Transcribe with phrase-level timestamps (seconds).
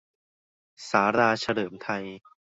[0.89, 2.03] ศาลาเฉลิมไทย